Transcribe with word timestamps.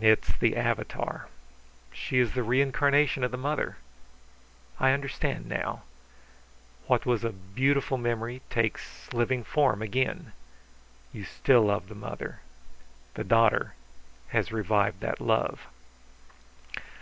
"It 0.00 0.24
is 0.26 0.36
the 0.38 0.56
avatar; 0.56 1.28
she 1.92 2.18
is 2.18 2.32
the 2.32 2.42
reincarnation 2.42 3.22
of 3.22 3.30
the 3.30 3.36
mother. 3.36 3.76
I 4.78 4.92
understand 4.92 5.50
now. 5.50 5.82
What 6.86 7.04
was 7.04 7.24
a 7.24 7.30
beautiful 7.32 7.98
memory 7.98 8.40
takes 8.48 9.12
living 9.12 9.44
form 9.44 9.82
again. 9.82 10.32
You 11.12 11.24
still 11.24 11.60
love 11.64 11.88
the 11.90 11.94
mother; 11.94 12.40
the 13.12 13.22
daughter 13.22 13.74
has 14.28 14.50
revived 14.50 15.00
that 15.00 15.20
love." 15.20 15.66